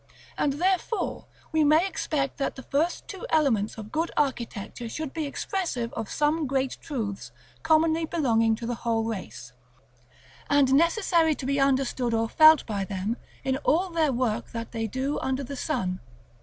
[0.35, 5.27] And therefore we may expect that the first two elements of good architecture should be
[5.27, 7.31] expressive of some great truths
[7.61, 9.53] commonly belonging to the whole race,
[10.49, 14.87] and necessary to be understood or felt by them in all their work that they
[14.87, 15.99] do under the sun.